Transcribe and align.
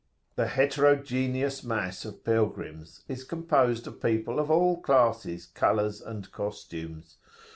The 0.35 0.47
heterogeneous 0.47 1.63
mass 1.63 2.05
of 2.05 2.23
pilgrims 2.23 3.03
is 3.07 3.23
composed 3.23 3.85
of 3.85 4.01
people 4.01 4.39
of 4.39 4.49
all 4.49 4.81
classes, 4.81 5.45
colours, 5.45 6.01
and 6.01 6.31
costumes. 6.31 7.17